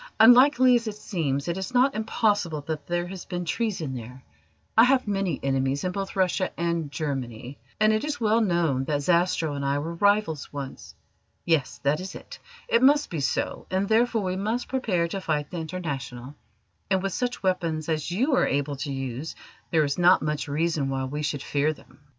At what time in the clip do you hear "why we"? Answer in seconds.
20.89-21.21